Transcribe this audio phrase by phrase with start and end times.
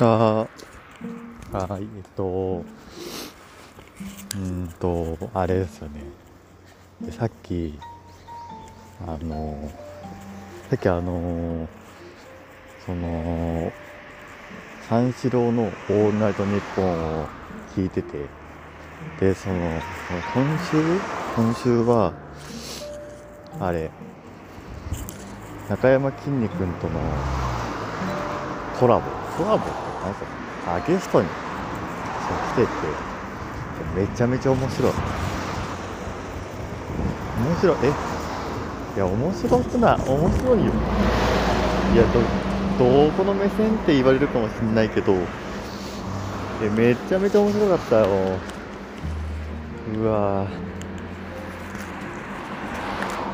[0.00, 0.48] あー。
[1.52, 2.64] あえっと
[4.34, 6.02] うんとあれですよね。
[7.00, 7.78] でさっき
[9.06, 9.70] あの
[10.68, 11.68] さっきあの
[12.84, 13.72] その
[14.88, 17.26] 三四郎の「オールナイトニッポン」を
[17.76, 18.26] 聞いてて
[19.20, 19.54] でその
[20.34, 21.00] 今週？
[21.36, 22.12] 今週は
[23.60, 23.90] あれ
[25.70, 27.00] 中山きんに君との
[28.78, 29.02] コラボ。
[29.38, 29.85] コラボ？
[30.10, 30.24] って
[30.66, 31.32] 何かあゲストに来
[32.56, 32.68] てて
[34.00, 34.92] めちゃめちゃ面白い。
[37.38, 37.88] 面白いえ
[38.96, 40.72] いや面白くない面白いよ。
[41.94, 42.20] いやど
[42.78, 45.14] どこの目線って言われるかもしんないけど
[46.62, 48.06] えめちゃめちゃ面白かったよ。
[49.94, 50.46] うわ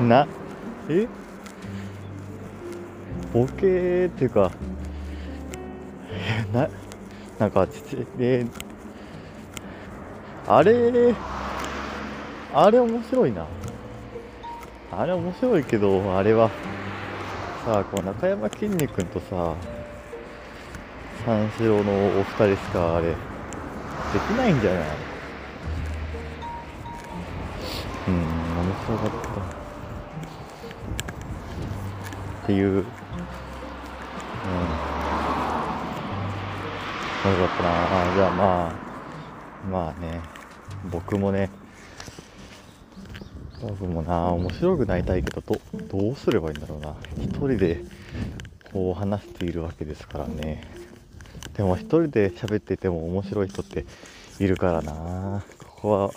[0.00, 0.26] な
[0.88, 1.06] え？
[3.34, 4.50] ボケーっていうか
[6.52, 6.68] な
[7.38, 8.46] なんかちちえ
[10.46, 11.14] あれ
[12.54, 13.46] あれ面白いな。
[14.90, 16.50] あれ面白いけどあれは。
[17.64, 19.54] さあこう中山きんに君とさ
[21.26, 24.84] 三四郎のお二人しかあれできないんじゃない？
[28.08, 28.24] うん面
[28.86, 29.40] 白かった。
[32.44, 32.84] っていう、
[37.28, 37.68] 面白かったな。
[38.12, 40.20] あじゃあまあまあね。
[40.90, 41.50] 僕もね。
[43.60, 46.96] 僕もな面白くなりたいけどどどうすればいいんだろうな。
[47.18, 47.82] 一人で
[48.72, 50.64] こう話しているわけですからね。
[51.54, 53.84] でも一人で喋ってても面白い人って
[54.38, 55.44] いるからな。
[55.58, 56.10] ここは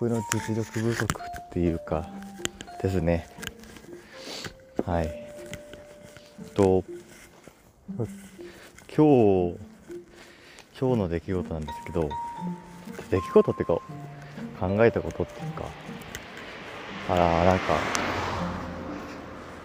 [0.00, 2.08] 僕の実力不足っていうか
[2.82, 3.28] ですね。
[4.86, 5.12] はい。
[6.54, 6.82] と
[8.94, 9.71] 今日
[10.82, 12.08] 今日の出来事なんですけど
[13.08, 13.74] 出来事っていうか
[14.58, 15.64] 考えたことっていうか
[17.08, 17.78] あらなんか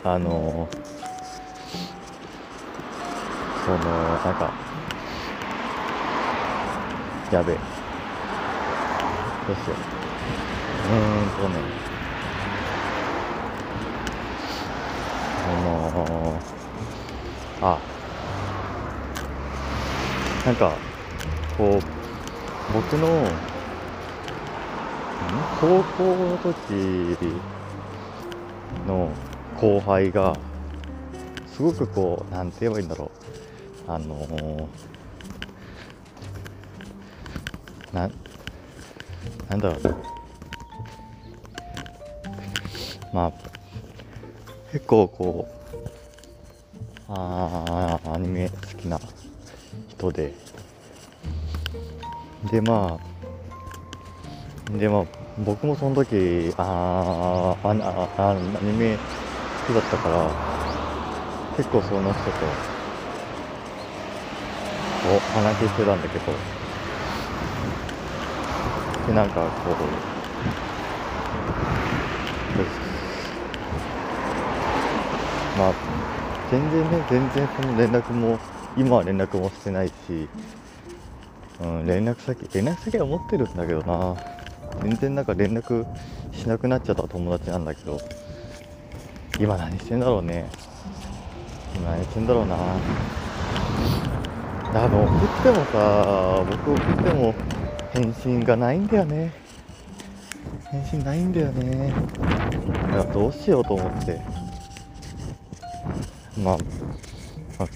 [0.03, 0.69] あの
[3.65, 4.53] そのなんか
[7.31, 7.55] やべえ。
[7.55, 7.61] ど
[9.53, 9.77] うしよう。
[10.87, 11.55] うーんとね。
[15.47, 16.39] あの
[17.61, 17.79] あ。
[20.45, 20.86] なんか
[21.57, 23.07] こう僕の
[25.59, 27.17] 高校の時
[28.87, 29.09] の
[29.59, 30.37] 後輩が
[31.47, 33.09] すごくこうなんて言えばいいんだろう。
[33.91, 34.69] あの
[37.93, 38.09] な
[39.49, 39.95] なんだろう。
[43.13, 43.33] まあ
[44.71, 45.47] 結構こ
[47.09, 48.99] うあアニメ好きな
[49.87, 50.35] 人で
[52.45, 52.99] でま
[54.73, 55.05] あでまあ
[55.45, 60.29] 僕もその時ああああアニメ好きだったから
[61.57, 62.55] 結構その人と
[65.03, 66.33] お話してたんだけど。
[69.07, 69.75] でなんかこう
[75.57, 75.73] まあ
[76.51, 78.37] 全然ね全然その連絡も
[78.75, 79.93] 今は連絡もしてないし、
[81.61, 84.15] うん、連絡先連絡先は持ってるんだけどな。
[84.83, 85.85] 全然なんか連絡
[86.31, 87.99] しなくなっちゃった友達なんだけど。
[89.39, 90.49] 今何してんだろうね。
[91.75, 92.57] 今何してんだろうな。
[94.73, 97.33] 多分送ってもさ僕送っても
[97.93, 99.31] 返信がないんだよね。
[100.71, 101.93] 返信ないんだよね。
[102.65, 104.19] だからどうしようと思って。
[106.37, 106.57] まあ、
[107.57, 107.67] まあ、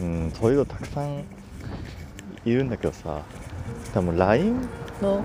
[0.00, 1.22] うんそういうのたくさん
[2.48, 3.22] いるんだけどさ
[3.92, 4.60] 多分 LINE
[5.02, 5.22] の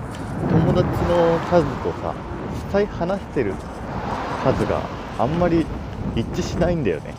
[0.50, 2.14] 友達の数とさ
[2.66, 3.54] 実際話してる
[4.42, 4.82] 数が
[5.18, 5.66] あんまり
[6.14, 7.14] 一致しないんだよね。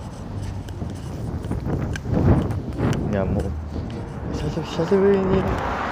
[3.11, 3.43] いやもう
[4.33, 5.23] 久し久しぶりに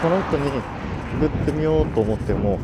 [0.02, 0.52] この人に
[1.22, 2.60] 送ってみようと思っても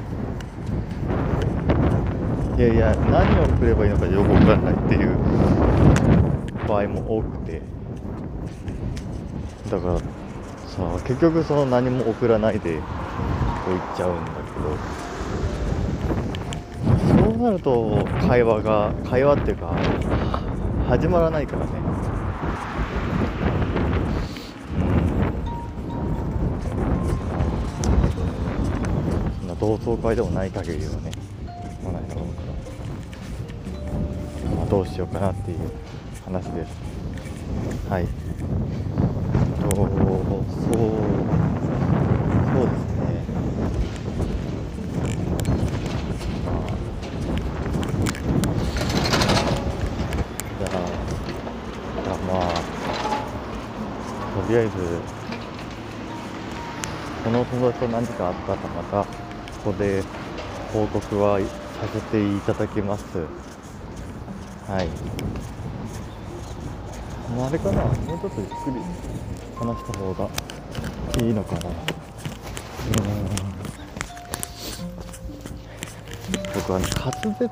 [2.58, 5.16] いやいや何を送ればいいのかよくわからないっていう
[6.68, 7.62] 場合も多くて。
[9.72, 10.00] だから
[10.80, 12.84] さ結局その何も送らないでこ
[13.68, 14.78] う言っちゃうんだけど。
[17.30, 19.76] そうなると会話が会話っていうか
[20.88, 21.72] 始まらないからね。
[29.40, 31.12] そんな同窓会でもない限りはね
[31.84, 32.42] まないだろうか
[34.50, 35.58] ら、まあ、どうしようかなっていう
[36.26, 36.72] 話です。
[37.90, 38.08] はい。
[39.70, 41.54] そうそうそ
[42.62, 43.08] うですね。
[46.42, 46.70] まあ
[50.60, 50.72] じゃあ
[52.04, 52.44] じゃあまあ
[54.42, 54.72] とりあえず
[57.24, 59.08] この友達と何かあったらまたこ
[59.66, 60.04] こで
[60.74, 61.46] 報告はさ
[61.94, 63.04] せていただきます。
[64.68, 64.88] はい。
[67.36, 67.84] もうあれかな。
[67.84, 69.39] もうちょっとゆっくり。
[69.60, 70.30] 話した方が
[71.22, 71.70] いいのかな。
[71.70, 71.74] うん。
[76.56, 77.50] 僕はね滑舌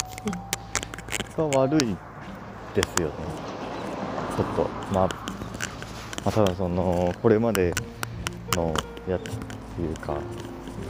[1.36, 1.98] が悪い
[2.74, 3.14] ですよね。
[4.38, 5.12] ちょっとまあ、ま
[6.28, 7.74] あ、ただそのこれまで
[8.56, 8.74] の
[9.10, 9.24] やつっ
[9.76, 10.18] ていうか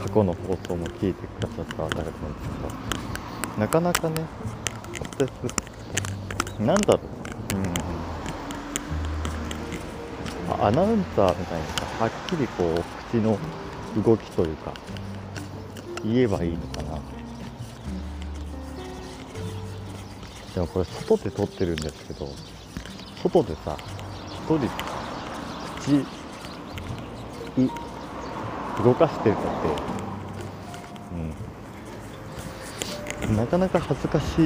[0.00, 2.54] 過去の放送も聞いてくださった誰かなんですけ
[3.56, 4.24] どなかなかね
[5.18, 5.32] 滑
[6.56, 7.00] 舌なんだろ
[7.54, 7.56] う。
[7.56, 7.64] うん。
[10.60, 13.38] アナウンサーみたいにさはっきりこう口の
[14.02, 14.72] 動きというか
[16.04, 16.98] 言えばいいのかな。
[20.54, 22.28] でもこれ外で撮ってるんですけど
[23.22, 23.76] 外でさ
[24.48, 24.68] 一人
[25.80, 26.04] 口
[27.58, 27.70] う
[28.84, 29.50] 動かしてるのって
[33.26, 33.36] うん。
[33.36, 34.40] なかなか恥ずかしい気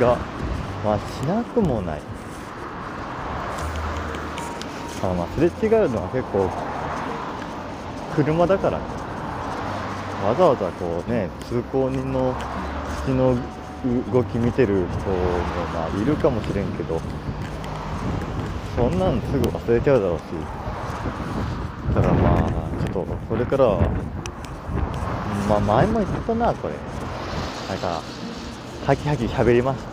[0.00, 0.16] が
[0.84, 2.02] まあしなくもない。
[5.02, 5.50] あまあすれ違
[5.84, 6.50] うのは結構
[8.16, 8.84] 車だからね。
[10.24, 12.34] わざわざこうね通行人の
[13.04, 13.36] 口の
[14.12, 15.16] 動き見てる人も
[15.72, 17.00] まあいるかもしれんけど
[18.74, 20.22] そんなんすぐ忘れちゃうだろうし。
[21.94, 22.50] だからまあ
[22.84, 23.80] ちょっとこれからは
[25.48, 26.74] まあ前も言ったなこれ。
[27.68, 28.02] なんか
[28.84, 29.86] ハキハキ喋ります。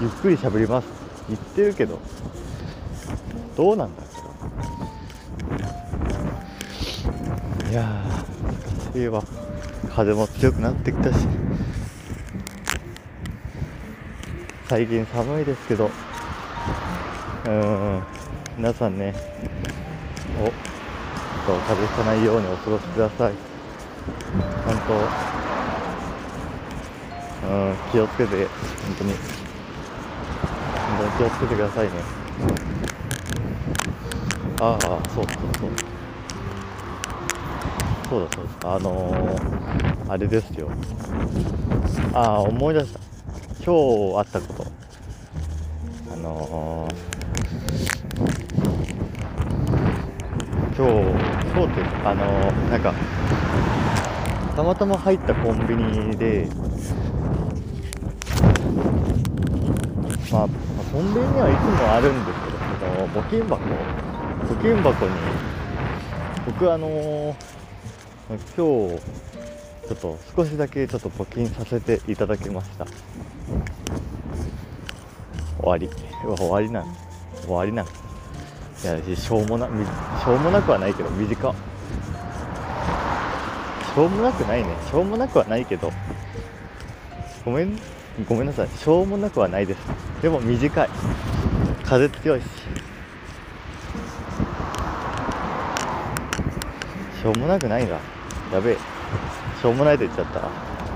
[0.00, 0.88] ゆっくり喋ります。
[1.28, 1.98] 言ってるけど。
[3.56, 4.08] どうなんだろ
[7.68, 7.70] う。
[7.70, 9.22] いやー難しいわ
[9.94, 11.26] 風も強くなってきたし。
[14.68, 15.90] 最近寒いですけど。
[17.46, 18.02] うん
[18.56, 19.14] 皆さんね。
[20.40, 20.46] お。
[20.46, 20.52] と
[21.66, 23.32] 風邪ひかないようにお過ごしください。
[23.32, 24.94] ちゃんと
[27.48, 27.76] うん。
[27.90, 28.46] 気をつけて。
[28.46, 28.48] 本
[28.98, 29.12] 当に。
[29.12, 29.18] 本
[30.98, 31.92] 当に気をつけてくださいね。
[34.64, 35.24] ああそうそう
[35.58, 35.70] そう。
[38.08, 38.74] そうだそうだ。
[38.76, 40.68] あのー、あれですよ。
[42.14, 43.00] ああ思い出した。
[43.66, 43.74] 今
[44.12, 44.70] 日あったこと。
[46.12, 46.94] あのー、
[50.76, 50.92] 今日
[51.52, 52.94] そうっていうかあのー、なんか
[54.54, 56.46] たまたま入ったコンビニで
[60.30, 60.48] まあ
[60.92, 64.11] コンビニにはいつもあるんですけどその募金箱
[64.48, 65.10] 募金箱に
[66.46, 67.34] 僕あのー、
[68.28, 72.86] 今日ちょっと少しだけちょっと募金させていただきました。
[75.58, 75.88] 終わり。
[76.36, 76.96] 終わりなん
[77.42, 77.86] 終わりなん。
[77.86, 77.88] い
[78.84, 81.52] やしょうもなしょうもなくはないけど短。
[83.94, 84.68] しょうもなくないね。
[84.90, 85.92] しょうもなくはないけど。
[87.44, 87.78] ごめん
[88.28, 88.68] ごめんなさい。
[88.68, 89.78] しょうもなくはないです。
[90.20, 90.88] でも短い。
[91.84, 92.61] 風強いし。
[97.22, 98.00] しょうもなくないが
[98.52, 98.76] やべえ。
[99.60, 100.26] しょうもないと言っちゃっ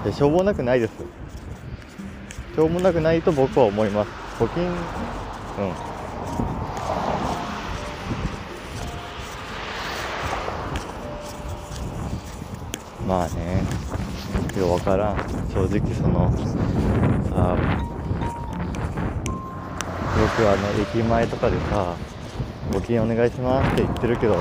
[0.03, 0.13] た。
[0.13, 0.93] しょうもなくないです。
[2.57, 4.11] しょうもなくないと僕は思います。
[4.41, 4.67] 募金？
[4.67, 4.73] うん。
[13.07, 13.63] まあね。
[14.59, 15.17] ようわからん。
[15.55, 16.45] 正直そのさ
[20.17, 21.95] よくあの駅前とかでさ
[22.73, 24.37] 募金お願いしますって言ってるけど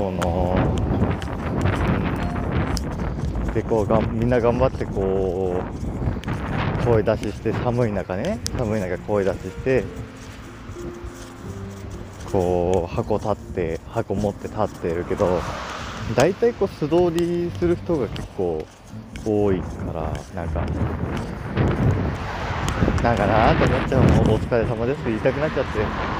[0.00, 0.56] その、
[3.46, 5.62] うん、でこうがみんな頑張ってこ
[6.80, 9.84] う声出しして寒い中ね寒い中声出しして
[12.32, 15.42] こう箱立って箱持って立ってるけど
[16.16, 18.66] 大体こう素通りする人が結構
[19.26, 20.64] 多いからなんか
[23.02, 24.02] なんかなと思っちゃう。
[24.02, 26.19] もお疲れ様ですって言いたくなっちゃって。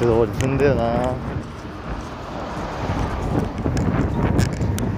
[0.00, 0.82] 素通りすんだよな。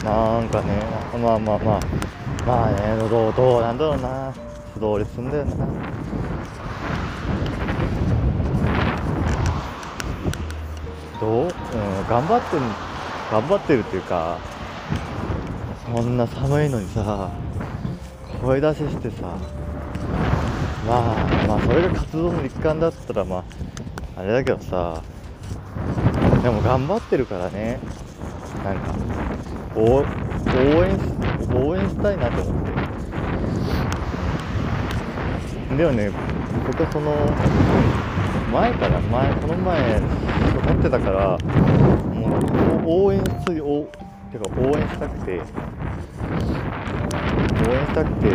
[0.05, 0.81] なんかね
[1.21, 1.81] まあまあまあ。
[2.47, 4.33] まあねどうどうなんだろうな。
[4.75, 5.57] 素通りすんだよな。
[11.21, 11.49] どう、うん、
[12.09, 12.61] 頑張ってん
[13.33, 14.39] 頑張ってるっていうか
[15.85, 17.29] そんな寒いのにさ
[18.41, 19.37] 声出ししてさ。
[20.87, 23.45] まあまあそれが活動の一環だったらまあ
[24.17, 25.03] あれだけどさ
[26.43, 27.79] でも頑張ってるからね。
[28.65, 28.95] なんか
[29.75, 30.05] 応
[30.85, 31.01] 援し
[31.55, 32.73] 応援したいなと思って。
[35.77, 36.11] でもね
[36.67, 37.13] 僕はその
[38.53, 40.09] 前から前この前思
[40.75, 41.39] ってたから
[42.15, 42.39] も
[42.85, 43.89] う応援するお
[44.31, 45.41] てか応援したくて。
[47.63, 48.27] 応援したくて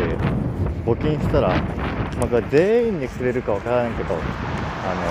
[0.86, 4.16] 募金したら、まあ、全員でくれるかわからないけど
[4.88, 5.02] あの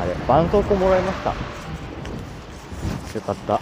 [0.00, 1.30] ー、あれ絆創膏もらいました。
[3.14, 3.60] よかった。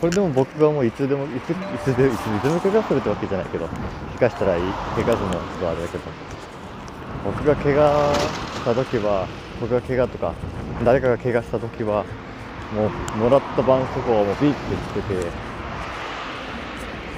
[0.00, 3.68] これでも僕がもういつでもいついつでいつでも怪我するってわけじゃないけど
[4.18, 4.62] 怪我したらいい。
[4.96, 6.04] 怪我するのはあれだけど。
[7.22, 9.28] 僕が怪我した時は
[9.60, 10.32] 僕が怪我とか
[10.84, 12.06] 誰かが怪我した時は
[12.74, 14.60] もうもらった絆創膏をもうビーって
[15.00, 15.30] つけて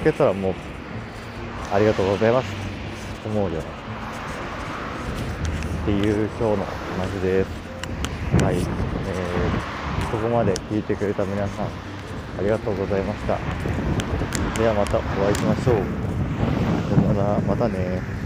[0.01, 0.53] つけたらもう
[1.71, 2.53] ありがとうございます。
[3.25, 3.65] 思うよね。
[5.83, 7.49] っていう今日の話です。
[8.41, 11.69] はい、えー、ここまで聞いてくれた皆さんあ
[12.41, 13.37] りがとうございました。
[14.57, 15.75] ではまたお会いしましょう。
[16.89, 17.41] さよなら。
[17.41, 18.22] またね。